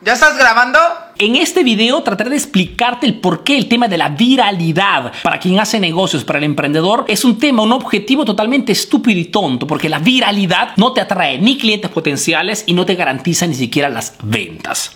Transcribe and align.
¿Ya 0.00 0.12
estás 0.12 0.38
grabando? 0.38 0.78
En 1.18 1.34
este 1.34 1.64
video 1.64 2.00
trataré 2.04 2.30
de 2.30 2.36
explicarte 2.36 3.04
el 3.04 3.18
por 3.18 3.42
qué 3.42 3.58
el 3.58 3.68
tema 3.68 3.88
de 3.88 3.98
la 3.98 4.10
viralidad 4.10 5.12
para 5.24 5.40
quien 5.40 5.58
hace 5.58 5.80
negocios, 5.80 6.22
para 6.22 6.38
el 6.38 6.44
emprendedor, 6.44 7.04
es 7.08 7.24
un 7.24 7.36
tema, 7.40 7.64
un 7.64 7.72
objetivo 7.72 8.24
totalmente 8.24 8.70
estúpido 8.70 9.18
y 9.18 9.24
tonto, 9.24 9.66
porque 9.66 9.88
la 9.88 9.98
viralidad 9.98 10.76
no 10.76 10.92
te 10.92 11.00
atrae 11.00 11.38
ni 11.38 11.58
clientes 11.58 11.90
potenciales 11.90 12.62
y 12.68 12.74
no 12.74 12.86
te 12.86 12.94
garantiza 12.94 13.48
ni 13.48 13.56
siquiera 13.56 13.88
las 13.88 14.14
ventas. 14.22 14.92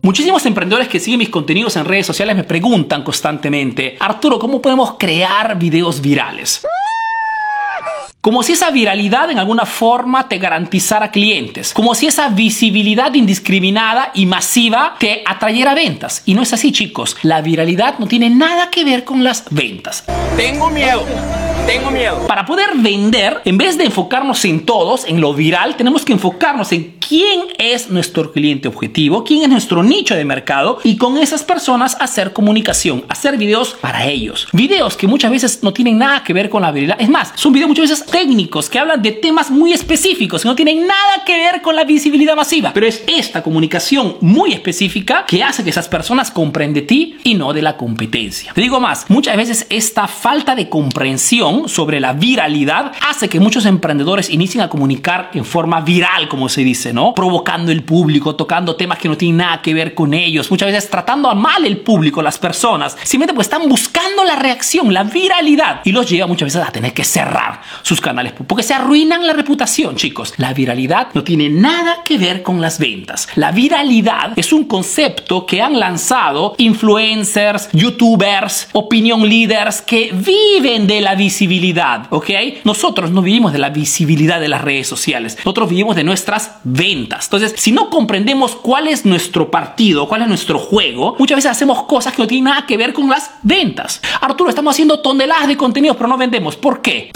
Muchísimos 0.00 0.46
emprendedores 0.46 0.86
que 0.86 1.00
siguen 1.00 1.18
mis 1.18 1.30
contenidos 1.30 1.74
en 1.74 1.86
redes 1.86 2.06
sociales 2.06 2.36
me 2.36 2.44
preguntan 2.44 3.02
constantemente, 3.02 3.96
Arturo, 3.98 4.38
¿cómo 4.38 4.62
podemos 4.62 4.94
crear 4.96 5.58
videos 5.58 6.00
virales? 6.00 6.64
Como 8.26 8.42
si 8.42 8.54
esa 8.54 8.72
viralidad 8.72 9.30
en 9.30 9.38
alguna 9.38 9.66
forma 9.66 10.28
te 10.28 10.38
garantizara 10.38 11.12
clientes. 11.12 11.72
Como 11.72 11.94
si 11.94 12.08
esa 12.08 12.28
visibilidad 12.28 13.14
indiscriminada 13.14 14.10
y 14.14 14.26
masiva 14.26 14.96
te 14.98 15.22
atrayera 15.24 15.74
ventas. 15.74 16.24
Y 16.26 16.34
no 16.34 16.42
es 16.42 16.52
así, 16.52 16.72
chicos. 16.72 17.16
La 17.22 17.40
viralidad 17.40 18.00
no 18.00 18.08
tiene 18.08 18.28
nada 18.28 18.68
que 18.68 18.84
ver 18.84 19.04
con 19.04 19.22
las 19.22 19.44
ventas. 19.50 20.02
Tengo 20.36 20.68
miedo. 20.70 21.04
Tengo 21.68 21.92
miedo. 21.92 22.26
Para 22.26 22.44
poder 22.44 22.70
vender, 22.74 23.42
en 23.44 23.58
vez 23.58 23.78
de 23.78 23.84
enfocarnos 23.84 24.44
en 24.44 24.66
todos, 24.66 25.04
en 25.04 25.20
lo 25.20 25.32
viral, 25.32 25.76
tenemos 25.76 26.04
que 26.04 26.12
enfocarnos 26.12 26.72
en 26.72 26.95
quién 27.08 27.40
es 27.58 27.90
nuestro 27.90 28.32
cliente 28.32 28.68
objetivo, 28.68 29.24
quién 29.24 29.42
es 29.42 29.48
nuestro 29.48 29.82
nicho 29.82 30.14
de 30.14 30.24
mercado 30.24 30.78
y 30.82 30.96
con 30.96 31.18
esas 31.18 31.42
personas 31.42 31.96
hacer 32.00 32.32
comunicación, 32.32 33.04
hacer 33.08 33.36
videos 33.36 33.74
para 33.80 34.06
ellos. 34.06 34.48
Videos 34.52 34.96
que 34.96 35.06
muchas 35.06 35.30
veces 35.30 35.60
no 35.62 35.72
tienen 35.72 35.98
nada 35.98 36.24
que 36.24 36.32
ver 36.32 36.50
con 36.50 36.62
la 36.62 36.72
viralidad. 36.72 37.00
Es 37.00 37.08
más, 37.08 37.32
son 37.36 37.52
videos 37.52 37.68
muchas 37.68 37.90
veces 37.90 38.06
técnicos 38.06 38.68
que 38.68 38.78
hablan 38.78 39.02
de 39.02 39.12
temas 39.12 39.50
muy 39.50 39.72
específicos 39.72 40.42
que 40.42 40.48
no 40.48 40.56
tienen 40.56 40.86
nada 40.86 41.24
que 41.24 41.36
ver 41.36 41.62
con 41.62 41.76
la 41.76 41.84
visibilidad 41.84 42.36
masiva. 42.36 42.72
Pero 42.72 42.86
es 42.86 43.02
esta 43.06 43.42
comunicación 43.42 44.16
muy 44.20 44.52
específica 44.52 45.24
que 45.26 45.42
hace 45.42 45.62
que 45.62 45.70
esas 45.70 45.88
personas 45.88 46.30
compren 46.30 46.74
de 46.74 46.82
ti 46.82 47.16
y 47.24 47.34
no 47.34 47.52
de 47.52 47.62
la 47.62 47.76
competencia. 47.76 48.52
Te 48.52 48.60
digo 48.60 48.80
más, 48.80 49.06
muchas 49.08 49.36
veces 49.36 49.66
esta 49.70 50.08
falta 50.08 50.54
de 50.54 50.68
comprensión 50.68 51.68
sobre 51.68 52.00
la 52.00 52.12
viralidad 52.12 52.92
hace 53.08 53.28
que 53.28 53.40
muchos 53.40 53.66
emprendedores 53.66 54.30
inicien 54.30 54.62
a 54.62 54.68
comunicar 54.68 55.30
en 55.34 55.44
forma 55.44 55.80
viral, 55.80 56.28
como 56.28 56.48
se 56.48 56.62
dice, 56.62 56.92
¿no? 56.96 57.14
Provocando 57.14 57.70
el 57.70 57.84
público, 57.84 58.34
tocando 58.34 58.74
temas 58.74 58.98
que 58.98 59.08
no 59.08 59.16
tienen 59.16 59.36
nada 59.36 59.62
que 59.62 59.72
ver 59.72 59.94
con 59.94 60.14
ellos, 60.14 60.50
muchas 60.50 60.72
veces 60.72 60.90
tratando 60.90 61.30
a 61.30 61.36
mal 61.36 61.64
el 61.64 61.78
público, 61.78 62.22
las 62.22 62.38
personas, 62.38 62.96
simplemente 63.04 63.34
pues 63.34 63.46
están 63.46 63.68
buscando 63.68 64.24
la 64.24 64.34
reacción, 64.34 64.92
la 64.92 65.04
viralidad 65.04 65.82
y 65.84 65.92
los 65.92 66.10
lleva 66.10 66.26
muchas 66.26 66.46
veces 66.46 66.68
a 66.68 66.72
tener 66.72 66.92
que 66.92 67.04
cerrar 67.04 67.60
sus 67.82 68.00
canales 68.00 68.32
porque 68.46 68.64
se 68.64 68.74
arruinan 68.74 69.24
la 69.24 69.32
reputación, 69.32 69.94
chicos. 69.94 70.34
La 70.38 70.52
viralidad 70.52 71.08
no 71.14 71.22
tiene 71.22 71.48
nada 71.48 71.98
que 72.04 72.18
ver 72.18 72.42
con 72.42 72.60
las 72.60 72.80
ventas. 72.80 73.28
La 73.36 73.52
viralidad 73.52 74.32
es 74.36 74.52
un 74.52 74.64
concepto 74.64 75.46
que 75.46 75.62
han 75.62 75.78
lanzado 75.78 76.54
influencers, 76.58 77.68
youtubers, 77.72 78.68
opinion 78.72 79.28
leaders 79.28 79.82
que 79.82 80.10
viven 80.12 80.88
de 80.88 81.00
la 81.00 81.14
visibilidad 81.14 81.76
¿ok? 82.10 82.30
Nosotros 82.64 83.10
no 83.10 83.22
vivimos 83.22 83.52
de 83.52 83.58
la 83.58 83.70
visibilidad 83.70 84.40
de 84.40 84.48
las 84.48 84.62
redes 84.62 84.86
sociales, 84.86 85.36
nosotros 85.38 85.68
vivimos 85.68 85.96
de 85.96 86.04
nuestras 86.04 86.56
ventas. 86.64 86.85
Entonces, 86.92 87.54
si 87.56 87.72
no 87.72 87.90
comprendemos 87.90 88.54
cuál 88.54 88.88
es 88.88 89.04
nuestro 89.04 89.50
partido, 89.50 90.08
cuál 90.08 90.22
es 90.22 90.28
nuestro 90.28 90.58
juego, 90.58 91.16
muchas 91.18 91.36
veces 91.36 91.50
hacemos 91.50 91.82
cosas 91.84 92.14
que 92.14 92.22
no 92.22 92.28
tienen 92.28 92.44
nada 92.44 92.66
que 92.66 92.76
ver 92.76 92.92
con 92.92 93.08
las 93.08 93.30
ventas. 93.42 94.00
Arturo, 94.20 94.50
estamos 94.50 94.74
haciendo 94.74 95.00
toneladas 95.00 95.48
de 95.48 95.56
contenidos, 95.56 95.96
pero 95.96 96.08
no 96.08 96.16
vendemos. 96.16 96.56
¿Por 96.56 96.80
qué? 96.80 97.10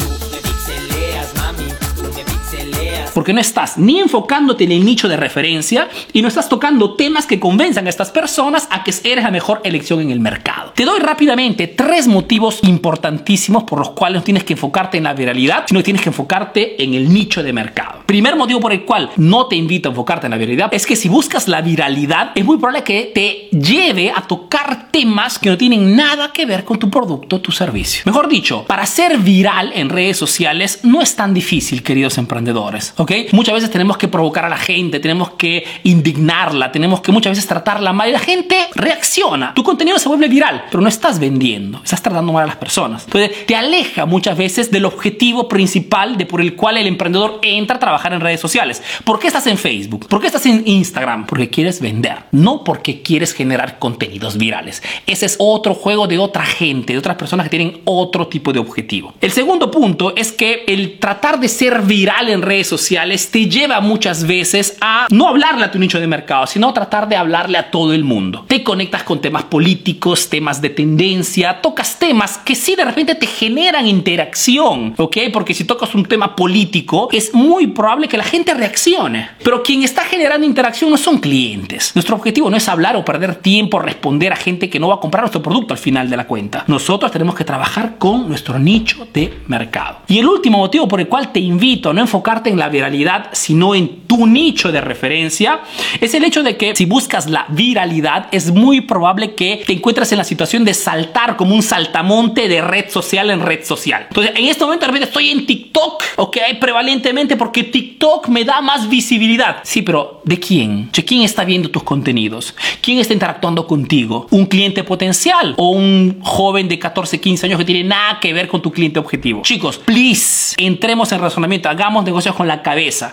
Porque 3.12 3.32
no 3.32 3.40
estás 3.40 3.78
ni 3.78 4.00
enfocándote 4.00 4.64
en 4.64 4.72
el 4.72 4.84
nicho 4.84 5.08
de 5.08 5.16
referencia 5.16 5.88
y 6.12 6.22
no 6.22 6.28
estás 6.28 6.48
tocando 6.48 6.94
temas 6.94 7.26
que 7.26 7.40
convenzan 7.40 7.86
a 7.86 7.90
estas 7.90 8.10
personas 8.10 8.68
a 8.70 8.84
que 8.84 8.92
eres 9.04 9.24
la 9.24 9.30
mejor 9.30 9.60
elección 9.64 10.00
en 10.00 10.10
el 10.10 10.20
mercado. 10.20 10.72
Te 10.74 10.84
doy 10.84 11.00
rápidamente 11.00 11.66
tres 11.66 12.06
motivos 12.06 12.60
importantísimos 12.62 13.64
por 13.64 13.78
los 13.78 13.90
cuales 13.90 14.20
no 14.20 14.24
tienes 14.24 14.44
que 14.44 14.54
enfocarte 14.54 14.98
en 14.98 15.04
la 15.04 15.14
viralidad, 15.14 15.64
sino 15.66 15.80
que 15.80 15.84
tienes 15.84 16.02
que 16.02 16.08
enfocarte 16.08 16.82
en 16.82 16.94
el 16.94 17.12
nicho 17.12 17.42
de 17.42 17.52
mercado. 17.52 18.00
Primer 18.06 18.36
motivo 18.36 18.60
por 18.60 18.72
el 18.72 18.84
cual 18.84 19.10
no 19.16 19.46
te 19.46 19.56
invito 19.56 19.88
a 19.88 19.92
enfocarte 19.92 20.26
en 20.26 20.32
la 20.32 20.36
viralidad 20.36 20.72
es 20.72 20.86
que 20.86 20.96
si 20.96 21.08
buscas 21.08 21.48
la 21.48 21.60
viralidad 21.62 22.32
es 22.34 22.44
muy 22.44 22.56
probable 22.56 22.82
que 22.82 23.12
te 23.14 23.48
lleve 23.56 24.10
a 24.10 24.22
tocar 24.22 24.90
temas 24.90 25.38
que 25.38 25.50
no 25.50 25.56
tienen 25.56 25.96
nada 25.96 26.32
que 26.32 26.46
ver 26.46 26.64
con 26.64 26.78
tu 26.78 26.90
producto 26.90 27.36
o 27.36 27.40
tu 27.40 27.52
servicio. 27.52 28.02
Mejor 28.06 28.28
dicho, 28.28 28.64
para 28.66 28.86
ser 28.86 29.18
viral 29.18 29.72
en 29.74 29.88
redes 29.88 30.16
sociales 30.16 30.80
no 30.82 31.00
es 31.00 31.16
tan 31.16 31.34
difícil, 31.34 31.82
queridos 31.82 32.18
emprendedores. 32.18 32.94
¿Ok? 33.00 33.12
Muchas 33.32 33.54
veces 33.54 33.70
tenemos 33.70 33.96
que 33.96 34.08
provocar 34.08 34.44
a 34.44 34.48
la 34.48 34.58
gente, 34.58 35.00
tenemos 35.00 35.30
que 35.30 35.64
indignarla, 35.84 36.70
tenemos 36.70 37.00
que 37.00 37.12
muchas 37.12 37.32
veces 37.32 37.46
tratarla 37.46 37.92
mal 37.92 38.10
y 38.10 38.12
la 38.12 38.18
gente 38.18 38.68
reacciona. 38.74 39.54
Tu 39.54 39.62
contenido 39.62 39.98
se 39.98 40.08
vuelve 40.08 40.28
viral, 40.28 40.66
pero 40.70 40.82
no 40.82 40.88
estás 40.88 41.18
vendiendo, 41.18 41.80
estás 41.82 42.02
tratando 42.02 42.32
mal 42.32 42.44
a 42.44 42.46
las 42.46 42.56
personas. 42.56 43.04
Entonces, 43.04 43.46
te 43.46 43.56
aleja 43.56 44.04
muchas 44.04 44.36
veces 44.36 44.70
del 44.70 44.84
objetivo 44.84 45.48
principal 45.48 46.18
de 46.18 46.26
por 46.26 46.42
el 46.42 46.54
cual 46.54 46.76
el 46.76 46.86
emprendedor 46.86 47.38
entra 47.42 47.76
a 47.76 47.78
trabajar 47.78 48.12
en 48.12 48.20
redes 48.20 48.40
sociales. 48.40 48.82
¿Por 49.04 49.18
qué 49.18 49.28
estás 49.28 49.46
en 49.46 49.56
Facebook? 49.56 50.06
¿Por 50.06 50.20
qué 50.20 50.26
estás 50.26 50.44
en 50.44 50.62
Instagram? 50.66 51.26
Porque 51.26 51.48
quieres 51.48 51.80
vender, 51.80 52.24
no 52.32 52.64
porque 52.64 53.00
quieres 53.00 53.32
generar 53.32 53.78
contenidos 53.78 54.36
virales. 54.36 54.82
Ese 55.06 55.24
es 55.24 55.36
otro 55.38 55.74
juego 55.74 56.06
de 56.06 56.18
otra 56.18 56.44
gente, 56.44 56.92
de 56.92 56.98
otras 56.98 57.16
personas 57.16 57.44
que 57.44 57.56
tienen 57.56 57.80
otro 57.86 58.28
tipo 58.28 58.52
de 58.52 58.58
objetivo. 58.58 59.14
El 59.22 59.32
segundo 59.32 59.70
punto 59.70 60.14
es 60.16 60.32
que 60.32 60.64
el 60.66 60.98
tratar 60.98 61.40
de 61.40 61.48
ser 61.48 61.80
viral 61.82 62.28
en 62.28 62.42
redes 62.42 62.66
sociales 62.66 62.89
te 62.90 63.48
lleva 63.48 63.80
muchas 63.80 64.26
veces 64.26 64.76
a 64.80 65.06
no 65.10 65.28
hablarle 65.28 65.64
a 65.64 65.70
tu 65.70 65.78
nicho 65.78 66.00
de 66.00 66.08
mercado, 66.08 66.46
sino 66.48 66.72
tratar 66.72 67.08
de 67.08 67.14
hablarle 67.14 67.56
a 67.56 67.70
todo 67.70 67.92
el 67.92 68.02
mundo. 68.02 68.44
Te 68.48 68.64
conectas 68.64 69.04
con 69.04 69.20
temas 69.20 69.44
políticos, 69.44 70.28
temas 70.28 70.60
de 70.60 70.70
tendencia, 70.70 71.60
tocas 71.60 72.00
temas 72.00 72.38
que 72.38 72.56
sí 72.56 72.74
de 72.74 72.84
repente 72.84 73.14
te 73.14 73.28
generan 73.28 73.86
interacción, 73.86 74.94
¿ok? 74.96 75.18
Porque 75.32 75.54
si 75.54 75.64
tocas 75.64 75.94
un 75.94 76.04
tema 76.04 76.34
político, 76.34 77.08
es 77.12 77.32
muy 77.32 77.68
probable 77.68 78.08
que 78.08 78.16
la 78.16 78.24
gente 78.24 78.54
reaccione. 78.54 79.30
Pero 79.44 79.62
quien 79.62 79.84
está 79.84 80.02
generando 80.04 80.44
interacción 80.44 80.90
no 80.90 80.96
son 80.96 81.18
clientes. 81.18 81.92
Nuestro 81.94 82.16
objetivo 82.16 82.50
no 82.50 82.56
es 82.56 82.68
hablar 82.68 82.96
o 82.96 83.04
perder 83.04 83.36
tiempo, 83.36 83.78
responder 83.78 84.32
a 84.32 84.36
gente 84.36 84.68
que 84.68 84.80
no 84.80 84.88
va 84.88 84.96
a 84.96 85.00
comprar 85.00 85.22
nuestro 85.22 85.42
producto 85.42 85.74
al 85.74 85.78
final 85.78 86.10
de 86.10 86.16
la 86.16 86.26
cuenta. 86.26 86.64
Nosotros 86.66 87.12
tenemos 87.12 87.36
que 87.36 87.44
trabajar 87.44 87.98
con 87.98 88.28
nuestro 88.28 88.58
nicho 88.58 89.06
de 89.12 89.32
mercado. 89.46 89.98
Y 90.08 90.18
el 90.18 90.26
último 90.26 90.58
motivo 90.58 90.88
por 90.88 91.00
el 91.00 91.06
cual 91.06 91.30
te 91.30 91.38
invito 91.38 91.90
a 91.90 91.92
no 91.92 92.00
enfocarte 92.00 92.50
en 92.50 92.58
la 92.58 92.68
viralidad, 92.80 93.28
sino 93.32 93.74
en 93.74 94.06
tu 94.06 94.26
nicho 94.26 94.72
de 94.72 94.80
referencia, 94.80 95.60
es 96.00 96.14
el 96.14 96.24
hecho 96.24 96.42
de 96.42 96.56
que 96.56 96.74
si 96.74 96.86
buscas 96.86 97.28
la 97.28 97.44
viralidad, 97.48 98.28
es 98.32 98.50
muy 98.50 98.80
probable 98.80 99.34
que 99.34 99.62
te 99.66 99.74
encuentres 99.74 100.10
en 100.12 100.18
la 100.18 100.24
situación 100.24 100.64
de 100.64 100.72
saltar 100.72 101.36
como 101.36 101.54
un 101.54 101.62
saltamonte 101.62 102.48
de 102.48 102.62
red 102.62 102.88
social 102.88 103.30
en 103.30 103.40
red 103.40 103.64
social. 103.64 104.06
Entonces, 104.08 104.32
en 104.34 104.46
este 104.46 104.64
momento 104.64 104.86
de 104.86 104.92
repente 104.92 105.08
estoy 105.08 105.28
en 105.30 105.46
TikTok, 105.46 106.02
ok, 106.16 106.36
prevalentemente 106.58 107.36
porque 107.36 107.64
TikTok 107.64 108.28
me 108.28 108.44
da 108.44 108.60
más 108.60 108.88
visibilidad. 108.88 109.58
Sí, 109.62 109.82
pero 109.82 110.22
¿de 110.24 110.40
quién? 110.40 110.90
¿De 110.92 111.04
quién 111.04 111.22
está 111.22 111.44
viendo 111.44 111.70
tus 111.70 111.82
contenidos? 111.82 112.54
¿Quién 112.80 112.98
está 112.98 113.12
interactuando 113.12 113.66
contigo? 113.66 114.26
¿Un 114.30 114.46
cliente 114.46 114.84
potencial 114.84 115.54
o 115.58 115.70
un 115.70 116.18
joven 116.22 116.68
de 116.68 116.78
14, 116.78 117.20
15 117.20 117.46
años 117.46 117.58
que 117.58 117.64
tiene 117.64 117.84
nada 117.84 118.18
que 118.20 118.32
ver 118.32 118.48
con 118.48 118.62
tu 118.62 118.72
cliente 118.72 118.98
objetivo? 118.98 119.42
Chicos, 119.42 119.78
please, 119.78 120.54
entremos 120.56 121.12
en 121.12 121.20
razonamiento, 121.20 121.68
hagamos 121.68 122.04
negocios 122.04 122.34
con 122.34 122.48
la 122.48 122.62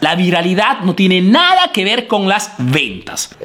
La 0.02 0.16
viralidad 0.16 0.80
no 0.82 0.96
tiene 0.96 1.22
nada 1.22 1.72
que 1.72 1.84
ver 1.84 2.08
con 2.08 2.28
las 2.28 2.54
ventas. 2.58 3.36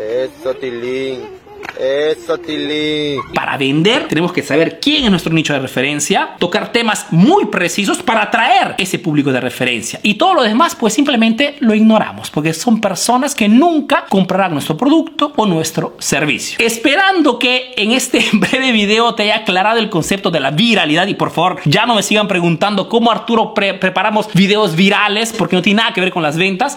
Eso, 1.79 2.39
Tilly. 2.39 3.17
Para 3.35 3.57
vender 3.57 4.09
tenemos 4.09 4.33
que 4.33 4.43
saber 4.43 4.79
quién 4.81 5.05
es 5.05 5.11
nuestro 5.11 5.33
nicho 5.33 5.53
de 5.53 5.59
referencia, 5.59 6.37
tocar 6.39 6.73
temas 6.73 7.07
muy 7.11 7.47
precisos 7.47 8.03
para 8.03 8.23
atraer 8.23 8.75
ese 8.79 8.99
público 8.99 9.33
de 9.33 9.41
referencia. 9.41 10.01
Y 10.03 10.15
todo 10.15 10.35
lo 10.35 10.43
demás 10.43 10.75
pues 10.75 10.95
simplemente 10.95 11.57
lo 11.61 11.75
ignoramos 11.75 12.31
porque 12.31 12.53
son 12.55 12.81
personas 12.81 13.35
que 13.35 13.49
nunca 13.49 14.07
comprarán 14.09 14.53
nuestro 14.53 14.77
producto 14.77 15.33
o 15.37 15.47
nuestro 15.47 15.97
servicio. 15.99 16.59
Esperando 16.65 17.39
que 17.39 17.73
en 17.77 17.93
este 17.93 18.25
breve 18.33 18.73
video 18.73 19.15
te 19.15 19.25
haya 19.25 19.39
aclarado 19.39 19.79
el 19.79 19.91
concepto 19.91 20.31
de 20.31 20.41
la 20.41 20.51
viralidad 20.51 21.07
y 21.07 21.15
por 21.15 21.31
favor 21.31 21.61
ya 21.65 21.87
no 21.87 21.95
me 21.95 22.03
sigan 22.03 22.29
preguntando 22.29 22.89
cómo 22.89 23.11
Arturo 23.11 23.55
preparamos 23.55 24.33
videos 24.35 24.77
virales 24.77 25.33
porque 25.37 25.57
no 25.57 25.63
tiene 25.63 25.83
nada 25.83 25.95
que 25.95 26.01
ver 26.01 26.11
con 26.11 26.23
las 26.23 26.37
ventas. 26.37 26.77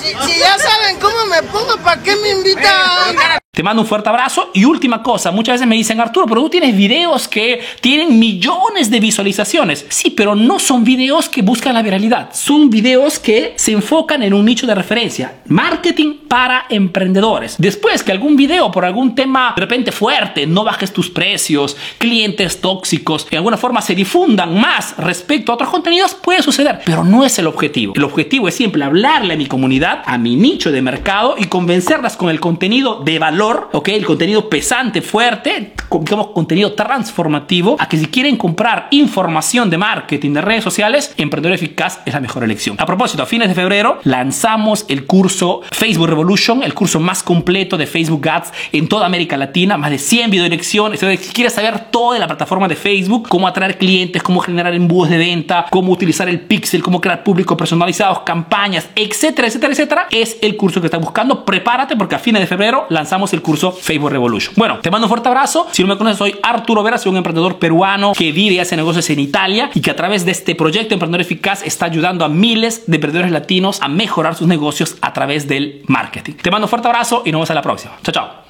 Si, 0.00 0.38
ya 0.38 0.58
saben 0.58 0.98
cómo 1.00 1.24
me 1.26 1.42
pongo, 1.44 1.76
¿para 1.78 2.02
qué 2.02 2.16
me 2.16 2.30
invitan? 2.30 3.16
Te 3.58 3.64
mando 3.64 3.82
un 3.82 3.88
fuerte 3.88 4.08
abrazo 4.08 4.50
y 4.54 4.64
última 4.64 5.02
cosa, 5.02 5.32
muchas 5.32 5.54
veces 5.54 5.66
me 5.66 5.74
dicen, 5.74 6.00
Arturo, 6.00 6.26
pero 6.28 6.42
tú 6.42 6.48
tienes 6.48 6.76
videos 6.76 7.26
que 7.26 7.60
tienen 7.80 8.16
millones 8.16 8.88
de 8.88 9.00
visualizaciones. 9.00 9.84
Sí, 9.88 10.10
pero 10.10 10.36
no 10.36 10.60
son 10.60 10.84
videos 10.84 11.28
que 11.28 11.42
buscan 11.42 11.74
la 11.74 11.82
viralidad, 11.82 12.28
son 12.32 12.70
videos 12.70 13.18
que 13.18 13.54
se 13.56 13.72
enfocan 13.72 14.22
en 14.22 14.32
un 14.32 14.44
nicho 14.44 14.64
de 14.64 14.76
referencia, 14.76 15.40
marketing 15.48 16.18
para 16.28 16.66
emprendedores. 16.68 17.56
Después 17.58 18.04
que 18.04 18.12
algún 18.12 18.36
video 18.36 18.70
por 18.70 18.84
algún 18.84 19.16
tema 19.16 19.54
de 19.56 19.62
repente 19.62 19.90
fuerte, 19.90 20.46
no 20.46 20.62
bajes 20.62 20.92
tus 20.92 21.10
precios, 21.10 21.76
clientes 21.98 22.60
tóxicos, 22.60 23.28
de 23.28 23.38
alguna 23.38 23.56
forma 23.56 23.82
se 23.82 23.96
difundan 23.96 24.56
más 24.60 24.96
respecto 24.98 25.50
a 25.50 25.56
otros 25.56 25.70
contenidos, 25.70 26.14
puede 26.14 26.42
suceder, 26.42 26.82
pero 26.84 27.02
no 27.02 27.24
es 27.24 27.36
el 27.40 27.48
objetivo. 27.48 27.94
El 27.96 28.04
objetivo 28.04 28.46
es 28.46 28.54
siempre 28.54 28.84
hablarle 28.84 29.34
a 29.34 29.36
mi 29.36 29.46
comunidad, 29.46 30.04
a 30.06 30.16
mi 30.16 30.36
nicho 30.36 30.70
de 30.70 30.80
mercado 30.80 31.34
y 31.36 31.46
convencerlas 31.46 32.16
con 32.16 32.30
el 32.30 32.38
contenido 32.38 33.00
de 33.02 33.18
valor, 33.18 33.47
¿ok? 33.72 33.88
El 33.88 34.04
contenido 34.04 34.48
pesante, 34.48 35.02
fuerte, 35.02 35.72
digamos 36.00 36.28
contenido 36.28 36.72
transformativo, 36.74 37.76
a 37.78 37.88
que 37.88 37.96
si 37.96 38.06
quieren 38.06 38.36
comprar 38.36 38.88
información 38.90 39.70
de 39.70 39.78
marketing, 39.78 40.32
de 40.32 40.40
redes 40.40 40.64
sociales, 40.64 41.14
Emprendedor 41.16 41.54
Eficaz 41.54 42.00
es 42.04 42.14
la 42.14 42.20
mejor 42.20 42.44
elección. 42.44 42.76
A 42.78 42.86
propósito, 42.86 43.22
a 43.22 43.26
fines 43.26 43.48
de 43.48 43.54
febrero 43.54 44.00
lanzamos 44.04 44.84
el 44.88 45.06
curso 45.06 45.62
Facebook 45.72 46.08
Revolution, 46.08 46.62
el 46.62 46.74
curso 46.74 47.00
más 47.00 47.22
completo 47.22 47.76
de 47.76 47.86
Facebook 47.86 48.28
Ads 48.28 48.52
en 48.72 48.88
toda 48.88 49.06
América 49.06 49.36
Latina, 49.36 49.76
más 49.76 49.90
de 49.90 49.98
100 49.98 50.30
video 50.30 50.48
lecciones. 50.48 51.00
Si 51.00 51.32
quieres 51.32 51.52
saber 51.52 51.90
todo 51.90 52.12
de 52.12 52.18
la 52.18 52.26
plataforma 52.26 52.68
de 52.68 52.76
Facebook, 52.76 53.28
cómo 53.28 53.46
atraer 53.46 53.78
clientes, 53.78 54.22
cómo 54.22 54.40
generar 54.40 54.74
embudos 54.74 55.10
de 55.10 55.18
venta, 55.18 55.66
cómo 55.70 55.92
utilizar 55.92 56.28
el 56.28 56.40
pixel, 56.40 56.82
cómo 56.82 57.00
crear 57.00 57.22
públicos 57.22 57.56
personalizados, 57.56 58.20
campañas, 58.20 58.88
etcétera, 58.94 59.48
etcétera, 59.48 59.72
etcétera, 59.72 60.06
es 60.10 60.36
el 60.42 60.56
curso 60.56 60.80
que 60.80 60.86
estás 60.86 61.00
buscando. 61.00 61.44
Prepárate 61.44 61.96
porque 61.96 62.14
a 62.14 62.18
fines 62.18 62.40
de 62.40 62.46
febrero 62.46 62.86
lanzamos 62.88 63.27
el 63.32 63.42
curso 63.42 63.72
Facebook 63.72 64.10
Revolution. 64.10 64.54
Bueno, 64.56 64.78
te 64.78 64.90
mando 64.90 65.06
un 65.06 65.08
fuerte 65.08 65.28
abrazo. 65.28 65.66
Si 65.72 65.82
no 65.82 65.88
me 65.88 65.96
conoces, 65.96 66.18
soy 66.18 66.36
Arturo 66.42 66.82
Vera, 66.82 66.98
soy 66.98 67.10
un 67.10 67.18
emprendedor 67.18 67.58
peruano 67.58 68.12
que 68.16 68.32
vive 68.32 68.54
y 68.54 68.58
hace 68.58 68.76
negocios 68.76 69.08
en 69.10 69.20
Italia 69.20 69.70
y 69.74 69.80
que 69.80 69.90
a 69.90 69.96
través 69.96 70.24
de 70.24 70.32
este 70.32 70.54
proyecto 70.54 70.94
Emprendedor 70.94 71.20
Eficaz 71.20 71.62
está 71.64 71.86
ayudando 71.86 72.24
a 72.24 72.28
miles 72.28 72.84
de 72.86 72.96
emprendedores 72.96 73.32
latinos 73.32 73.80
a 73.82 73.88
mejorar 73.88 74.34
sus 74.34 74.48
negocios 74.48 74.96
a 75.00 75.12
través 75.12 75.48
del 75.48 75.82
marketing. 75.86 76.34
Te 76.34 76.50
mando 76.50 76.66
un 76.66 76.70
fuerte 76.70 76.88
abrazo 76.88 77.22
y 77.24 77.32
nos 77.32 77.38
vemos 77.38 77.50
en 77.50 77.56
la 77.56 77.62
próxima. 77.62 77.92
Chao, 78.02 78.12
chao. 78.12 78.47